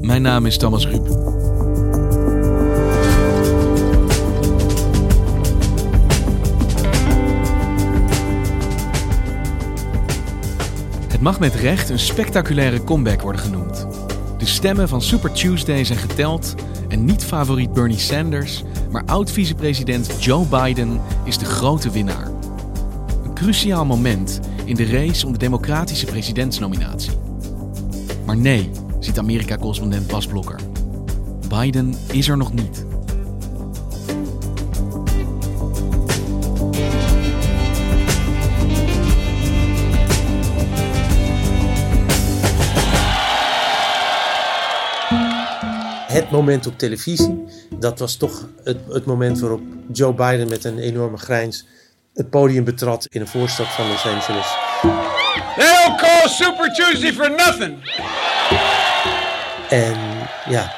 [0.00, 1.06] Mijn naam is Thomas Ruip.
[11.08, 13.86] Het mag met recht een spectaculaire comeback worden genoemd.
[14.38, 16.54] De stemmen van Super Tuesday zijn geteld
[16.88, 22.28] en niet favoriet Bernie Sanders, maar oud-vicepresident Joe Biden is de grote winnaar.
[23.24, 27.12] Een cruciaal moment in de race om de democratische presidentsnominatie.
[28.26, 30.60] Maar nee, ziet Amerika-correspondent Bas Blokker.
[31.48, 32.84] Biden is er nog niet.
[46.06, 47.44] Het moment op televisie,
[47.78, 49.60] dat was toch het, het moment waarop
[49.92, 51.66] Joe Biden met een enorme grijns
[52.14, 54.46] het podium betrad in een voorstad van Los Angeles.
[55.56, 57.78] They don't call Super Tuesday for nothing.
[59.70, 59.96] En
[60.48, 60.72] ja,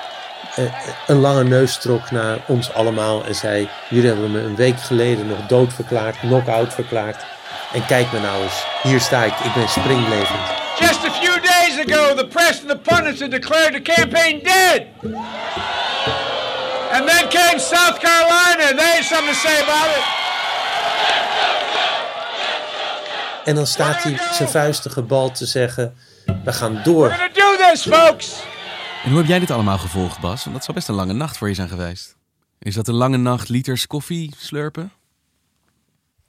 [0.55, 0.65] eh,
[1.07, 5.27] een lange neus trok naar ons allemaal en zei: Jullie hebben me een week geleden
[5.27, 7.25] nog dood verklaard, knock-out verklaard.
[7.72, 10.41] En kijk me nou eens, hier sta ik, ik ben springlevend.
[10.78, 14.87] Just a few days ago, the press and the pundits had declared the campaign dead.
[16.93, 20.05] And then came South Carolina, and they had something to say about it.
[23.45, 25.97] En dan staat hij zijn vuisten gebald te zeggen:
[26.45, 27.09] We gaan door.
[27.09, 28.50] We're gonna do this, folks.
[29.03, 30.43] En hoe heb jij dit allemaal gevolgd, Bas?
[30.43, 32.17] Want dat zou best een lange nacht voor je zijn geweest.
[32.59, 34.93] Is dat een lange nacht liters koffie slurpen?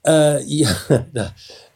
[0.00, 0.76] Eh, ja,
[1.12, 1.28] nou,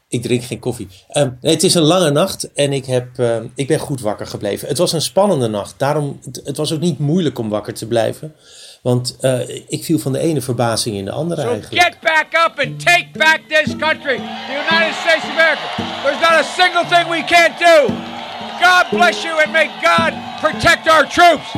[0.07, 0.87] ik drink geen koffie.
[1.09, 4.27] Ehm, nee, het is een lange nacht en ik, heb, ehm, ik ben goed wakker
[4.27, 4.67] gebleven.
[4.67, 5.73] Het was een spannende nacht.
[5.77, 8.35] Daarom, het, het was ook niet moeilijk om wakker te blijven.
[8.81, 11.83] Want eh, ik viel van de ene verbazing in de andere So eigenlijk.
[11.83, 15.67] get back up and take back this country, the United States of America.
[16.03, 18.17] There's not a single thing we can't do.
[18.59, 21.51] God bless you and may God protect our troops.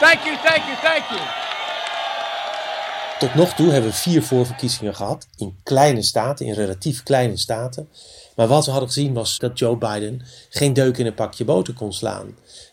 [0.00, 1.20] Thank you, thank you, thank you.
[3.18, 7.88] Tot nog toe hebben we vier voorverkiezingen gehad in kleine staten, in relatief kleine staten.
[8.36, 11.74] Maar wat we hadden gezien was dat Joe Biden geen deuk in een pakje boter
[11.74, 12.26] kon slaan.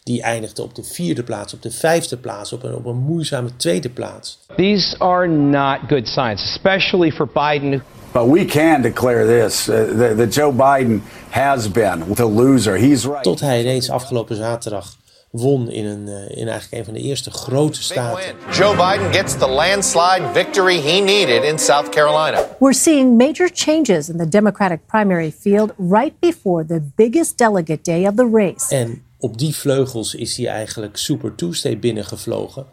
[0.03, 3.55] Die eindigde op de vierde plaats, op de vijfde plaats, op een, op een moeizame
[3.55, 4.39] tweede plaats.
[4.55, 7.83] These are not good signs, especially for Biden.
[8.13, 12.77] But we can declare this uh, that, Joe Biden has been the loser.
[12.77, 13.23] He's right.
[13.23, 14.97] Tot hij ineens afgelopen zaterdag
[15.31, 18.35] won in, een, eh, in eigenlijk een van de eerste grote staten.
[18.51, 22.47] Joe Biden gets the landslide victory he needed in South Carolina.
[22.59, 28.07] We're seeing major changes in the Democratic primary field right before the biggest delegate day
[28.07, 28.75] of the race.
[28.75, 32.65] En op die vleugels is hij eigenlijk Super Tuesday binnengevlogen.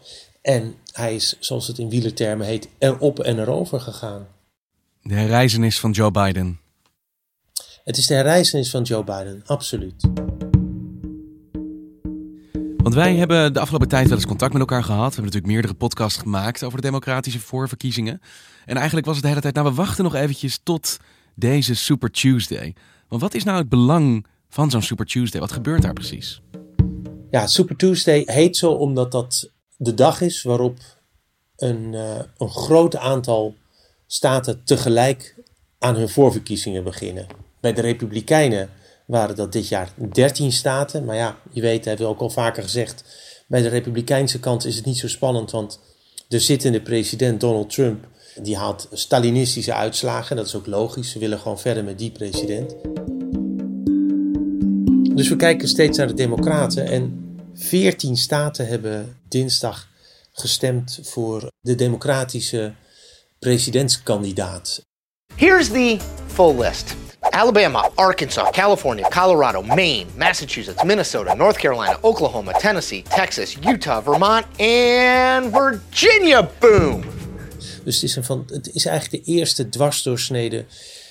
[0.42, 4.26] En hij is, zoals het in wielertermen heet, erop en erover gegaan.
[5.02, 6.60] De herreizenis van Joe Biden.
[7.84, 10.08] Het is de herreizenis van Joe Biden, absoluut.
[12.76, 15.08] Want wij hebben de afgelopen tijd wel eens contact met elkaar gehad.
[15.08, 18.20] We hebben natuurlijk meerdere podcasts gemaakt over de democratische voorverkiezingen.
[18.64, 20.96] En eigenlijk was het de hele tijd, nou we wachten nog eventjes tot
[21.34, 22.74] deze Super Tuesday.
[23.08, 25.40] Want wat is nou het belang van zo'n Super Tuesday?
[25.40, 26.42] Wat gebeurt daar precies?
[27.30, 30.78] Ja, Super Tuesday heet zo omdat dat de dag is waarop
[31.56, 33.54] een, eh, een groot aantal
[34.12, 35.34] staten tegelijk
[35.78, 37.26] aan hun voorverkiezingen beginnen.
[37.60, 38.70] Bij de Republikeinen
[39.06, 41.04] waren dat dit jaar 13 staten.
[41.04, 43.04] Maar ja, je weet, hebben we ook al vaker gezegd.
[43.46, 45.80] Bij de Republikeinse kant is het niet zo spannend, want
[46.28, 48.06] de zittende president Donald Trump
[48.42, 50.36] die haalt Stalinistische uitslagen.
[50.36, 51.10] Dat is ook logisch.
[51.10, 52.74] Ze willen gewoon verder met die president.
[55.16, 56.86] Dus we kijken steeds naar de Democraten.
[56.86, 59.88] En 14 staten hebben dinsdag
[60.32, 62.72] gestemd voor de Democratische
[63.40, 64.80] presidentskandidaat.
[65.36, 66.96] Here's the full list
[67.32, 75.50] Alabama, Arkansas, California, Colorado, Maine, Massachusetts, Minnesota, North Carolina, Oklahoma, Tennessee, Texas, Utah, Vermont en
[75.50, 76.48] Virginia.
[76.60, 77.04] Boom!
[77.84, 80.64] Dus het is, een van, het is eigenlijk de eerste dwarsdoorsnede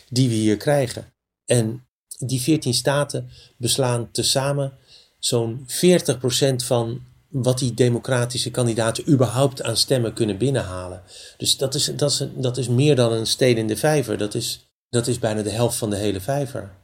[0.09, 1.13] die we hier krijgen.
[1.45, 1.87] En
[2.17, 4.73] die 14 staten beslaan tezamen
[5.19, 11.03] zo'n 40% van wat die democratische kandidaten überhaupt aan stemmen kunnen binnenhalen.
[11.37, 14.17] Dus dat is, dat is, dat is meer dan een steen in de vijver.
[14.17, 16.77] Dat is, dat is bijna de helft van de hele vijver.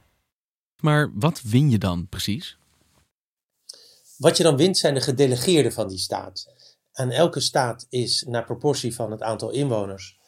[0.80, 2.56] Maar wat win je dan precies?
[4.16, 6.54] Wat je dan wint zijn de gedelegeerden van die staat.
[6.92, 10.18] Aan elke staat is naar proportie van het aantal inwoners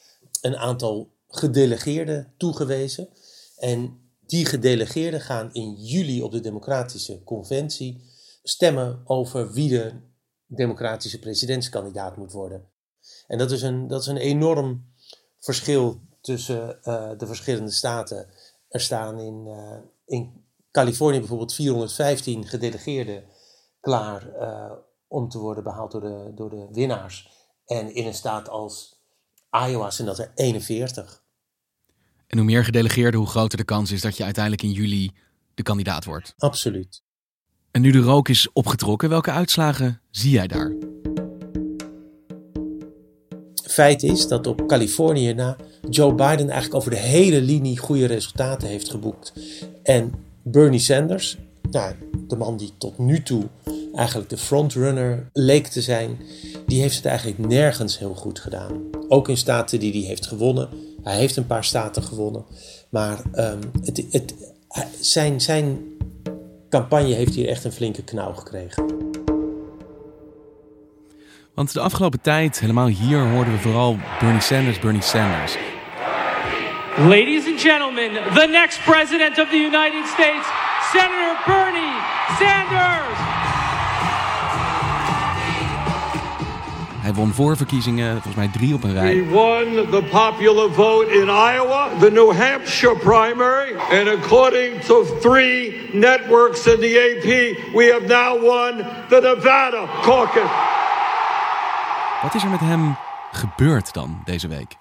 [0.41, 3.09] een aantal gedelegeerden toegewezen.
[3.57, 8.01] En die gedelegeerden gaan in juli op de Democratische Conventie
[8.43, 9.93] stemmen over wie de
[10.49, 12.69] democratische presidentskandidaat moet worden.
[13.27, 14.93] En dat is een, dat is een enorm
[15.39, 18.29] verschil tussen uh, de verschillende staten.
[18.69, 23.25] Er staan in, uh, in Californië bijvoorbeeld 415 gedelegeerden
[23.81, 24.73] klaar uh,
[25.07, 27.31] om te worden behaald door de, door de winnaars.
[27.67, 29.03] En in een staat als
[29.51, 31.23] Iowa zijn dat er 41.
[32.27, 35.13] En hoe meer gedelegeerden, hoe groter de kans is dat je uiteindelijk in juli
[35.55, 36.35] de kandidaat wordt.
[36.37, 37.03] Absoluut.
[37.79, 40.73] En nu de rook is opgetrokken, welke uitslagen zie jij daar?
[43.65, 45.57] Feit is dat op Californië na
[45.91, 49.33] Joe Biden eigenlijk over de hele linie goede resultaten heeft geboekt.
[49.83, 51.39] En Bernie Sanders,
[51.71, 51.95] nou,
[52.29, 53.45] de man die tot nu toe
[53.95, 56.19] eigenlijk de frontrunner leek te zijn,
[56.67, 58.83] die heeft het eigenlijk nergens heel goed gedaan.
[59.09, 60.69] Ook in staten die hij heeft gewonnen.
[61.03, 62.45] Hij heeft een paar staten gewonnen.
[62.89, 64.35] Maar um, het, het,
[65.01, 65.79] zijn, zijn
[66.71, 68.85] campagne heeft hier echt een flinke knauw gekregen.
[71.55, 75.57] Want de afgelopen tijd, helemaal hier, hoorden we vooral Bernie Sanders, Bernie Sanders.
[76.99, 80.47] Ladies and gentlemen, the next president of the United States,
[80.93, 81.97] Senator Bernie
[82.39, 83.38] Sanders.
[87.09, 89.15] Hij won voorverkiezingen, volgens mij drie op een rij.
[89.15, 95.91] We won the popular vote in Iowa, the New Hampshire primary, and according to three
[95.93, 97.25] networks in the AP,
[97.75, 100.51] we have now won the Nevada caucus.
[102.23, 102.97] Wat is er met hem
[103.33, 104.75] gebeurd dan deze week?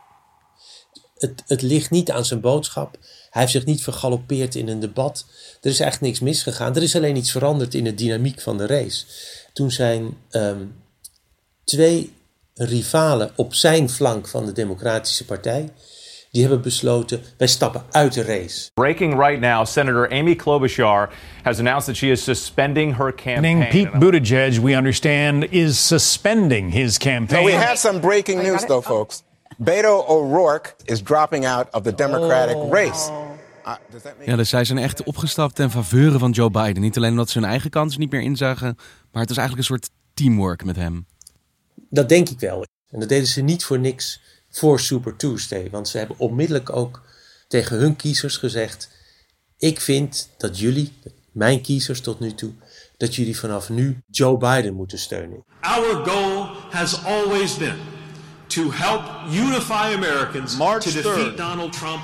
[1.18, 2.98] Het, het ligt niet aan zijn boodschap.
[3.30, 5.26] Hij heeft zich niet vergalopeerd in een debat.
[5.62, 6.76] Er is eigenlijk niks misgegaan.
[6.76, 9.06] Er is alleen iets veranderd in de dynamiek van de race.
[9.54, 10.86] Toen zijn um,
[11.68, 12.14] twee
[12.54, 15.70] rivalen op zijn flank van de Democratische Partij.
[16.32, 18.70] Die hebben besloten, wij stappen uit de race.
[18.74, 21.10] Breaking right now, Senator Amy Klobuchar
[21.44, 23.68] has announced that she is suspending her campaign.
[23.68, 27.40] Pete Buttigieg, we understand, is suspending his campaign.
[27.40, 29.24] So we have some breaking news, though, folks.
[29.64, 32.72] Beto O'Rourke is dropping out of the Democratic oh.
[32.72, 33.12] race.
[33.66, 33.74] Uh,
[34.26, 36.82] ja, dus zij zijn echt opgestapt ten faveur van Joe Biden.
[36.82, 38.76] Niet alleen omdat ze hun eigen kans niet meer inzagen,
[39.12, 41.06] maar het was eigenlijk een soort teamwork met hem.
[41.90, 42.66] Dat denk ik wel.
[42.90, 45.70] En dat deden ze niet voor niks voor Super Tuesday.
[45.70, 47.02] Want ze hebben onmiddellijk ook
[47.48, 48.90] tegen hun kiezers gezegd:
[49.58, 50.94] Ik vind dat jullie,
[51.32, 52.52] mijn kiezers tot nu toe,
[52.98, 55.44] dat jullie vanaf nu Joe Biden moeten steunen.
[55.62, 57.78] Our goal has always been
[58.48, 59.02] to help
[59.32, 61.04] unify Americans March to 3rd.
[61.04, 62.02] defeat Donald Trump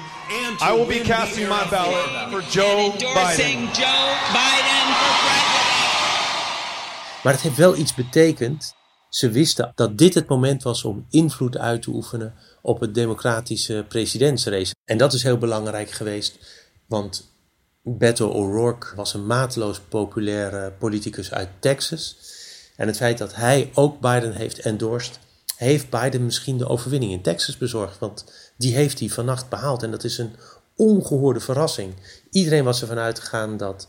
[0.47, 3.69] and to I will be casting my ballot for Joe Biden.
[3.73, 5.61] Joe Biden for president.
[7.23, 8.75] Maar het heeft wel iets betekend.
[9.13, 13.85] Ze wisten dat dit het moment was om invloed uit te oefenen op het democratische
[13.87, 14.75] presidentsrace.
[14.85, 16.37] En dat is heel belangrijk geweest,
[16.85, 17.31] want
[17.81, 22.17] Beto O'Rourke was een mateloos populaire politicus uit Texas.
[22.75, 25.19] En het feit dat hij ook Biden heeft endorsed,
[25.55, 27.99] heeft Biden misschien de overwinning in Texas bezorgd.
[27.99, 28.25] Want
[28.57, 29.83] die heeft hij vannacht behaald.
[29.83, 30.35] En dat is een
[30.75, 31.93] ongehoorde verrassing.
[32.29, 33.87] Iedereen was ervan uitgegaan dat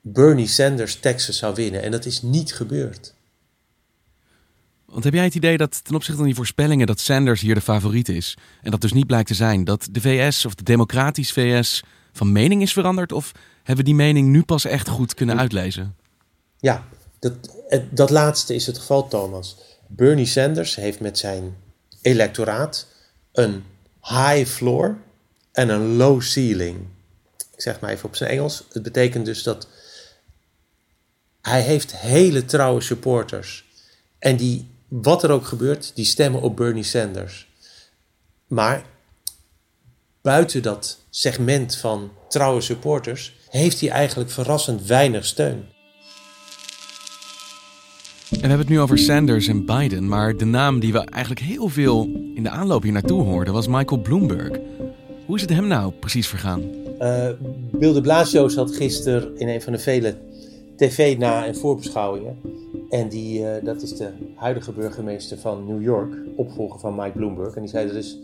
[0.00, 1.82] Bernie Sanders Texas zou winnen.
[1.82, 3.14] En dat is niet gebeurd.
[4.96, 7.60] Want heb jij het idee dat ten opzichte van die voorspellingen dat Sanders hier de
[7.60, 11.32] favoriet is en dat dus niet blijkt te zijn, dat de VS of de democratisch
[11.32, 13.12] VS van mening is veranderd?
[13.12, 15.96] Of hebben we die mening nu pas echt goed kunnen uitlezen?
[16.58, 16.84] Ja,
[17.18, 17.32] dat,
[17.90, 19.56] dat laatste is het geval, Thomas.
[19.86, 21.56] Bernie Sanders heeft met zijn
[22.02, 22.86] electoraat
[23.32, 23.64] een
[24.02, 24.98] high floor
[25.52, 26.78] en een low ceiling.
[27.54, 28.64] Ik zeg maar even op zijn Engels.
[28.72, 29.68] Het betekent dus dat
[31.40, 33.64] hij heeft hele trouwe supporters.
[34.18, 37.48] En die, wat er ook gebeurt, die stemmen op Bernie Sanders.
[38.46, 38.84] Maar
[40.22, 45.64] buiten dat segment van trouwe supporters heeft hij eigenlijk verrassend weinig steun.
[48.30, 51.46] En we hebben het nu over Sanders en Biden, maar de naam die we eigenlijk
[51.46, 52.02] heel veel
[52.34, 54.58] in de aanloop hier naartoe hoorden was Michael Bloomberg.
[55.26, 56.62] Hoe is het hem nou precies vergaan?
[57.00, 57.28] Uh,
[57.72, 60.16] Bill de Blasio zat gisteren in een van de vele
[60.76, 62.38] tv-na- en voorbeschouwingen.
[62.90, 67.54] En die, uh, dat is de huidige burgemeester van New York, opvolger van Mike Bloomberg.
[67.54, 68.18] En die zei er is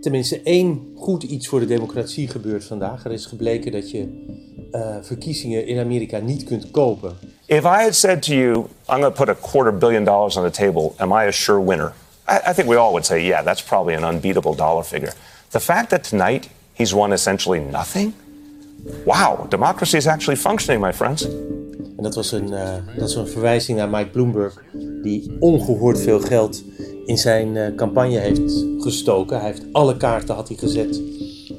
[0.00, 3.04] tenminste één goed iets voor de democratie gebeurd vandaag.
[3.04, 4.26] Er is gebleken dat je
[4.72, 7.16] uh, verkiezingen in Amerika niet kunt kopen.
[7.46, 8.56] If I had said to you,
[8.88, 11.64] I'm going to put a quarter billion dollars on the table, am I a sure
[11.64, 11.92] winner?
[12.28, 15.12] I, I think we all would say, yeah, that's probably an unbeatable dollar figure.
[15.50, 18.12] The fact that tonight he's won essentially nothing?
[19.04, 21.26] Wow, democracy is actually functioning, my friends.
[22.02, 24.64] En dat was een, uh, dat is een verwijzing naar Mike Bloomberg,
[25.02, 26.62] die ongehoord veel geld
[27.06, 29.40] in zijn uh, campagne heeft gestoken.
[29.40, 31.00] Hij heeft alle kaarten had hij gezet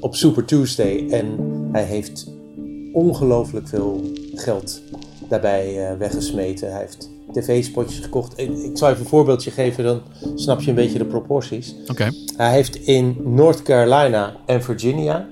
[0.00, 1.38] op Super Tuesday en
[1.72, 2.26] hij heeft
[2.92, 4.80] ongelooflijk veel geld
[5.28, 6.70] daarbij uh, weggesmeten.
[6.70, 8.38] Hij heeft tv-spotjes gekocht.
[8.38, 10.00] Ik, ik zal even een voorbeeldje geven, dan
[10.34, 11.74] snap je een beetje de proporties.
[11.90, 12.10] Oké.
[12.36, 15.28] Hij heeft in North Carolina en Virginia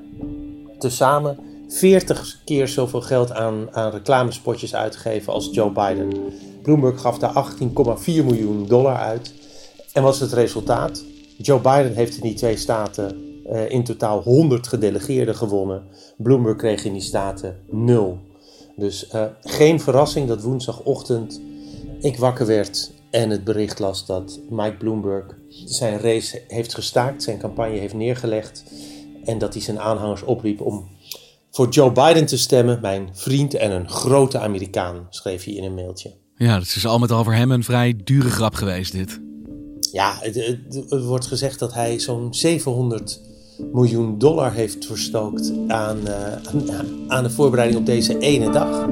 [0.78, 1.38] tezamen
[1.73, 6.12] 40 keer zoveel geld aan, aan reclamespotjes uitgegeven als Joe Biden.
[6.62, 9.35] Bloomberg gaf daar 18,4 miljoen dollar uit.
[9.93, 11.05] En wat is het resultaat?
[11.37, 15.83] Joe Biden heeft in die twee staten uh, in totaal 100 gedelegeerden gewonnen.
[16.17, 18.19] Bloomberg kreeg in die staten 0.
[18.76, 21.41] Dus uh, geen verrassing dat woensdagochtend
[22.00, 25.25] ik wakker werd en het bericht las dat Mike Bloomberg
[25.64, 28.64] zijn race heeft gestaakt, zijn campagne heeft neergelegd
[29.25, 30.88] en dat hij zijn aanhangers opriep om
[31.53, 35.75] voor Joe Biden te stemmen, mijn vriend en een grote Amerikaan, schreef hij in een
[35.75, 36.13] mailtje.
[36.37, 39.21] Ja, het is al met al voor hem een vrij dure grap geweest dit.
[39.93, 43.21] Ja, het, het, het wordt gezegd dat hij zo'n 700
[43.73, 48.87] miljoen dollar heeft verstookt aan, uh, aan, aan de voorbereiding op deze ene dag.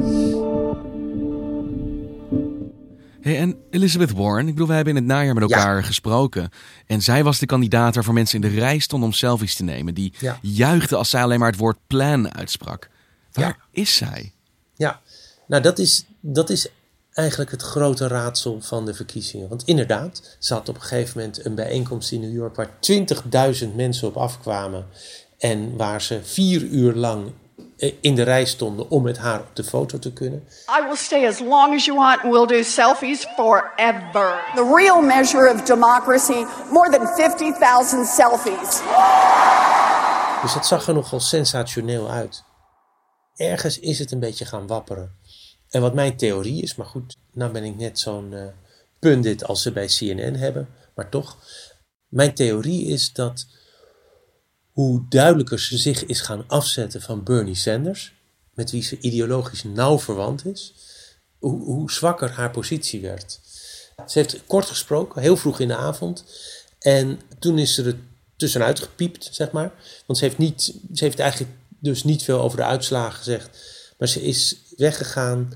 [3.30, 5.82] Hey, en Elizabeth Warren, ik bedoel, we hebben in het najaar met elkaar ja.
[5.82, 6.50] gesproken.
[6.86, 9.94] En zij was de kandidaat waarvoor mensen in de rij stonden om selfies te nemen.
[9.94, 10.38] Die ja.
[10.42, 12.90] juichte als zij alleen maar het woord plan uitsprak.
[13.32, 13.82] Waar ja.
[13.82, 14.32] is zij?
[14.74, 15.00] Ja,
[15.46, 16.68] nou dat is, dat is
[17.12, 19.48] eigenlijk het grote raadsel van de verkiezingen.
[19.48, 22.70] Want inderdaad, ze had op een gegeven moment een bijeenkomst in New York waar
[23.62, 24.86] 20.000 mensen op afkwamen.
[25.38, 27.32] En waar ze vier uur lang
[28.00, 30.44] in de rij stonden om met haar op de foto te kunnen.
[30.80, 34.42] I will stay as long as you want and we'll do selfies forever.
[34.54, 38.80] The real measure of democracy, more than 50,000 selfies.
[40.42, 42.44] Dus dat zag er nogal sensationeel uit.
[43.34, 45.18] Ergens is het een beetje gaan wapperen.
[45.68, 48.46] En wat mijn theorie is, maar goed, nou ben ik net zo'n uh,
[48.98, 51.36] pundit als ze bij CNN hebben, maar toch.
[52.08, 53.46] Mijn theorie is dat
[54.72, 58.12] hoe duidelijker ze zich is gaan afzetten van Bernie Sanders,
[58.54, 60.74] met wie ze ideologisch nauw verwant is,
[61.38, 63.40] hoe, hoe zwakker haar positie werd.
[64.06, 66.24] Ze heeft kort gesproken, heel vroeg in de avond,
[66.78, 67.96] en toen is ze er
[68.36, 69.72] tussenuit gepiept, zeg maar.
[70.06, 70.62] Want ze heeft, niet,
[70.92, 73.58] ze heeft eigenlijk dus niet veel over de uitslagen gezegd,
[73.98, 75.52] maar ze is weggegaan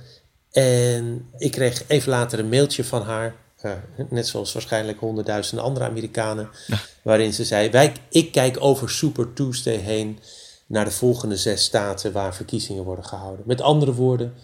[0.50, 3.35] en ik kreeg even later een mailtje van haar.
[3.64, 3.73] Uh,
[4.11, 6.49] net zoals waarschijnlijk honderdduizenden andere Amerikanen.
[6.66, 6.80] Ja.
[7.02, 10.18] Waarin ze zei: wij, Ik kijk over Super Tuesday heen
[10.66, 13.44] naar de volgende zes staten waar verkiezingen worden gehouden.
[13.47, 14.35] Met andere woorden,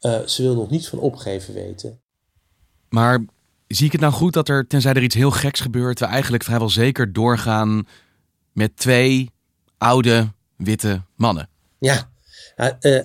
[0.00, 2.00] uh, ze wil nog niets van opgeven weten.
[2.88, 3.24] Maar
[3.66, 6.42] zie ik het nou goed dat er, tenzij er iets heel geks gebeurt, we eigenlijk
[6.42, 7.86] vrijwel zeker doorgaan
[8.52, 9.30] met twee
[9.78, 11.48] oude witte mannen?
[11.78, 12.10] Ja,
[12.56, 13.00] uh,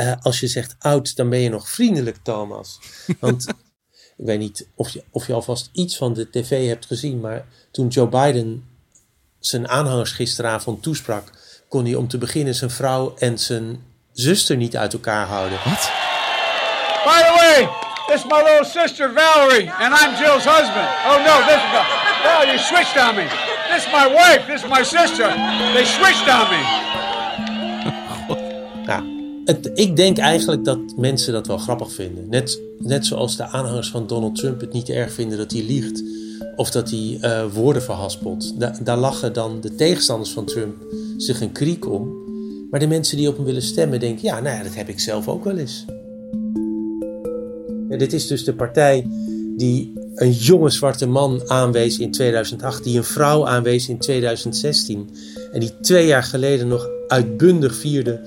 [0.00, 2.80] uh, als je zegt oud, dan ben je nog vriendelijk, Thomas.
[3.20, 3.46] Want
[4.16, 7.44] ik weet niet of je, of je alvast iets van de tv hebt gezien, maar
[7.70, 8.64] toen Joe Biden
[9.38, 11.30] zijn aanhangers gisteravond toesprak,
[11.68, 15.58] kon hij om te beginnen zijn vrouw en zijn zuster niet uit elkaar houden.
[15.64, 15.90] Wat?
[17.04, 17.68] By the way,
[18.06, 20.88] this is my little sister Valerie, and I'm Jill's husband.
[21.08, 21.82] Oh no, this is the,
[22.30, 23.26] oh, you switched on me.
[23.70, 25.28] This is my wife, this is my sister.
[25.74, 27.11] They switched on me.
[29.74, 32.28] Ik denk eigenlijk dat mensen dat wel grappig vinden.
[32.28, 36.02] Net, net zoals de aanhangers van Donald Trump het niet erg vinden dat hij liegt.
[36.56, 38.60] Of dat hij uh, woorden verhaspelt.
[38.60, 40.74] Da daar lachen dan de tegenstanders van Trump
[41.16, 42.20] zich een kriek om.
[42.70, 44.24] Maar de mensen die op hem willen stemmen denken...
[44.24, 45.84] ja, nou ja, dat heb ik zelf ook wel eens.
[47.88, 49.06] Dit is dus de partij
[49.56, 52.84] die een jonge zwarte man aanwees in 2008...
[52.84, 55.10] die een vrouw aanwees in 2016...
[55.52, 58.20] en die twee jaar geleden nog uitbundig vierde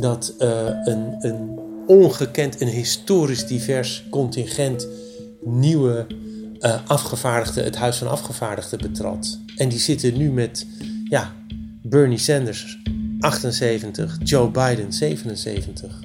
[0.00, 4.86] dat uh, een, een ongekend, een historisch divers contingent
[5.44, 6.06] nieuwe
[6.60, 9.38] uh, afgevaardigden het Huis van Afgevaardigden betrad.
[9.56, 10.66] En die zitten nu met
[11.04, 11.34] ja,
[11.82, 12.78] Bernie Sanders
[13.20, 16.00] 78, Joe Biden 77.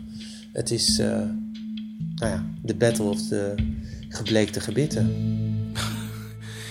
[0.54, 1.08] Het is uh,
[2.16, 3.56] nou ja, de battle of the
[4.10, 5.12] gebleekte gebitten.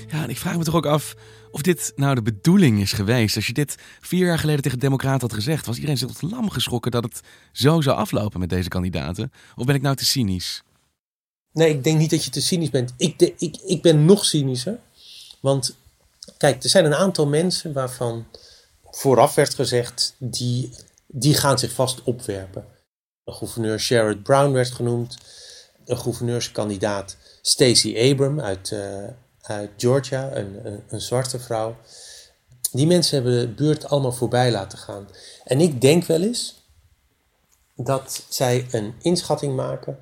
[0.08, 1.16] Ja, en ik vraag me toch ook af
[1.52, 3.36] of dit nou de bedoeling is geweest.
[3.36, 6.30] Als je dit vier jaar geleden tegen de Democraten had gezegd, was iedereen zich tot
[6.30, 7.20] lam geschrokken dat het
[7.52, 9.32] zo zou aflopen met deze kandidaten?
[9.56, 10.62] Of ben ik nou te cynisch?
[11.52, 12.92] Nee, ik denk niet dat je te cynisch bent.
[12.96, 14.78] Ik, ik, ik ben nog cynischer.
[15.40, 15.76] Want
[16.38, 18.26] kijk, er zijn een aantal mensen waarvan
[18.90, 20.70] vooraf werd gezegd, die,
[21.06, 22.64] die gaan zich vast opwerpen.
[23.24, 25.18] Een gouverneur Sherrod Brown werd genoemd.
[25.84, 29.08] Een gouverneurskandidaat Stacey Abram uit, uh,
[29.42, 31.76] uit Georgia, een, een, een, zwarte vrouw.
[32.72, 35.08] Die mensen hebben de buurt allemaal voorbij laten gaan.
[35.44, 36.62] En ik denk wel eens
[37.76, 39.98] dat zij een inschatting maken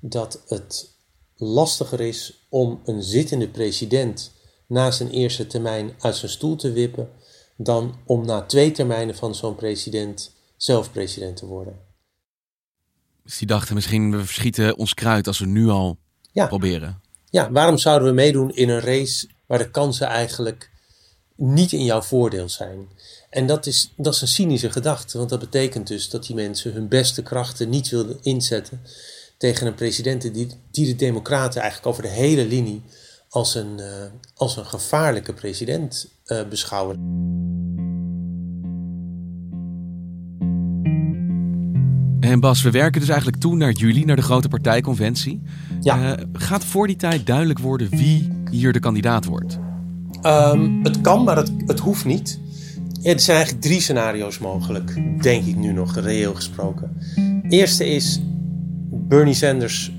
[0.00, 0.90] dat het
[1.36, 4.32] lastiger is om een zittende president
[4.66, 7.10] na zijn eerste termijn uit zijn stoel te wippen,
[7.56, 11.78] dan om na twee termijnen van zo'n president zelf president te worden.
[13.22, 15.98] Dus die dachten misschien, we verschieten ons kruid als we nu al
[16.32, 16.46] ja.
[16.46, 17.00] proberen.
[17.30, 20.70] Ja, waarom zouden we meedoen in een race waar de kansen eigenlijk
[21.36, 22.88] niet in jouw voordeel zijn?
[23.30, 26.72] En dat is, dat is een cynische gedachte, want dat betekent dus dat die mensen
[26.72, 28.80] hun beste krachten niet wilden inzetten
[29.38, 32.82] tegen een president die, die de Democraten eigenlijk over de hele linie
[33.28, 33.86] als een, uh,
[34.34, 36.96] als een gevaarlijke president uh, beschouwen.
[42.20, 45.42] En Bas, we werken dus eigenlijk toe naar juli, naar de grote partijconventie.
[45.80, 46.18] Ja.
[46.18, 49.58] Uh, gaat voor die tijd duidelijk worden wie hier de kandidaat wordt?
[50.22, 52.40] Um, het kan, maar het, het hoeft niet.
[53.00, 56.96] Ja, er zijn eigenlijk drie scenario's mogelijk, denk ik nu nog, reëel gesproken.
[57.48, 58.20] Eerste is,
[58.90, 59.92] Bernie Sanders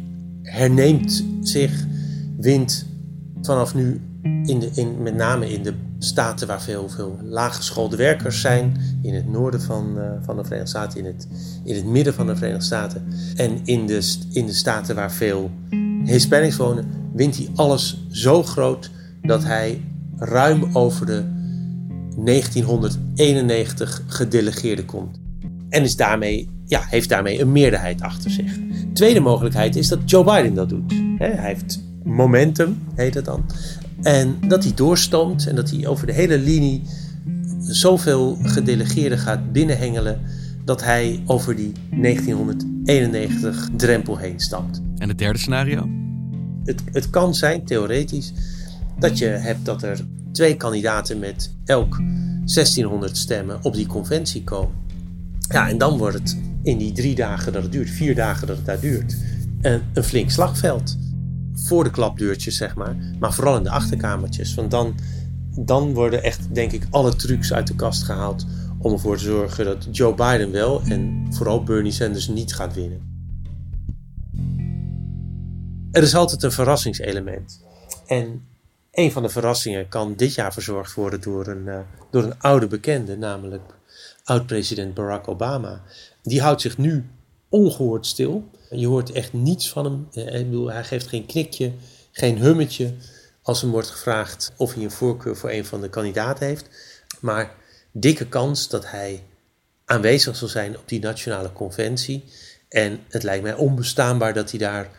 [0.43, 1.85] herneemt zich,
[2.37, 2.87] wint
[3.41, 8.41] vanaf nu in de, in, met name in de staten waar veel, veel laaggeschoolde werkers
[8.41, 11.27] zijn, in het noorden van, uh, van de Verenigde Staten, in het,
[11.63, 15.51] in het midden van de Verenigde Staten en in de, in de staten waar veel
[16.03, 18.91] Hispanics wonen, wint hij alles zo groot
[19.21, 19.81] dat hij
[20.17, 21.23] ruim over de
[22.25, 25.19] 1991 gedelegeerden komt.
[25.69, 28.57] En is daarmee, ja, heeft daarmee een meerderheid achter zich.
[28.93, 30.93] Tweede mogelijkheid is dat Joe Biden dat doet.
[31.17, 33.45] hij heeft momentum, heet het dan.
[34.01, 36.81] En dat hij doorstoomt en dat hij over de hele linie
[37.59, 40.21] zoveel gedelegeerden gaat binnenhengelen
[40.65, 44.81] dat hij over die 1991 drempel heen stapt.
[44.97, 45.89] En het derde scenario?
[46.63, 48.33] Het, het kan zijn, theoretisch,
[48.99, 54.75] dat je hebt dat er twee kandidaten met elk 1600 stemmen op die conventie komen.
[55.49, 58.55] Ja, en dan wordt het in die drie dagen dat het duurt, vier dagen dat
[58.57, 59.17] het daar duurt,
[59.61, 60.97] een, een flink slagveld
[61.65, 62.95] voor de klapdeurtjes, zeg maar.
[63.19, 64.53] Maar vooral in de achterkamertjes.
[64.53, 64.95] Want dan,
[65.55, 68.45] dan worden echt, denk ik, alle trucs uit de kast gehaald
[68.77, 73.07] om ervoor te zorgen dat Joe Biden wel en vooral Bernie Sanders niet gaat winnen.
[75.91, 77.63] Er is altijd een verrassingselement.
[78.07, 78.43] En
[78.91, 81.79] een van de verrassingen kan dit jaar verzorgd worden door een, uh,
[82.11, 83.61] door een oude bekende, namelijk
[84.23, 85.81] oud-president Barack Obama.
[86.23, 87.05] Die houdt zich nu
[87.49, 88.49] ongehoord stil.
[88.69, 90.07] Je hoort echt niets van hem.
[90.13, 91.71] Eh, ik bedoel, hij geeft geen knikje,
[92.11, 92.93] geen hummetje
[93.41, 96.69] als hem wordt gevraagd of hij een voorkeur voor een van de kandidaten heeft.
[97.19, 97.55] Maar
[97.91, 99.23] dikke kans dat hij
[99.85, 102.23] aanwezig zal zijn op die nationale conventie.
[102.69, 104.89] En het lijkt mij onbestaanbaar dat hij daar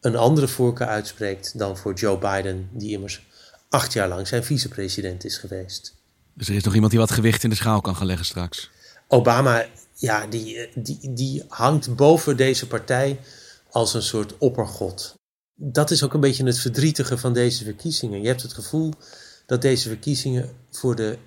[0.00, 3.22] een andere voorkeur uitspreekt dan voor Joe Biden, die immers
[3.68, 5.94] acht jaar lang zijn vicepresident is geweest.
[6.34, 8.70] Dus er is nog iemand die wat gewicht in de schaal kan gaan leggen straks.
[9.08, 9.66] Obama
[10.02, 13.20] ja, die, die, die hangt boven deze partij
[13.70, 15.14] als een soort oppergod.
[15.54, 18.20] Dat is ook een beetje het verdrietige van deze verkiezingen.
[18.20, 18.92] Je hebt het gevoel
[19.46, 21.18] dat deze verkiezingen voor de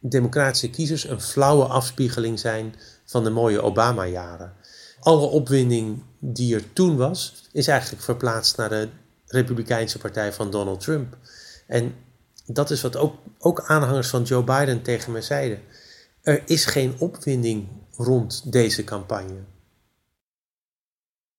[0.00, 4.52] democratische kiezers een flauwe afspiegeling zijn van de mooie Obama-jaren.
[5.00, 8.88] Alle opwinding die er toen was, is eigenlijk verplaatst naar de
[9.26, 11.16] Republikeinse partij van Donald Trump.
[11.66, 11.94] En
[12.44, 15.60] dat is wat ook, ook aanhangers van Joe Biden tegen me zeiden.
[16.22, 19.44] Er is geen opwinding rond deze campagne.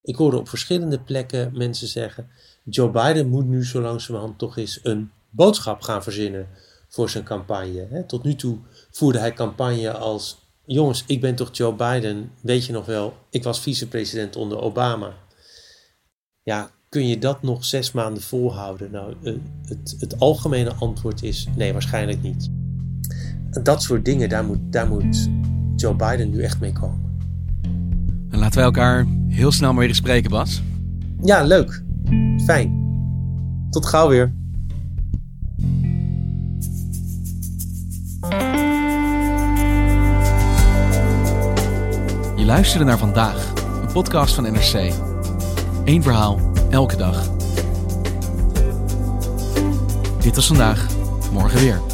[0.02, 2.30] Ik hoorde op verschillende plekken mensen zeggen:
[2.64, 6.48] Joe Biden moet nu zo langzamerhand toch eens een boodschap gaan verzinnen
[6.88, 8.04] voor zijn campagne.
[8.08, 8.58] Tot nu toe
[8.92, 12.32] voerde hij campagne als: Jongens, ik ben toch Joe Biden?
[12.42, 15.14] Weet je nog wel, ik was vicepresident onder Obama.
[16.44, 18.92] Ja, kun je dat nog zes maanden volhouden?
[18.92, 19.34] Nou, eh,
[19.66, 22.50] het, het algemene antwoord is: nee, waarschijnlijk niet.
[23.64, 25.30] Dat soort dingen, daar moet, daar moet
[25.78, 27.20] Joe Biden nu echt mee komen.
[28.30, 30.62] En laten wij elkaar heel snel maar weer eens spreken, Bas.
[31.22, 31.84] Ja, leuk.
[32.46, 32.86] Fijn.
[33.70, 34.34] Tot gauw weer.
[42.36, 44.94] Je luisterde naar vandaag, een podcast van NRC.
[45.86, 47.30] Eén verhaal, elke dag.
[50.20, 50.88] Dit was vandaag,
[51.32, 51.87] morgen weer.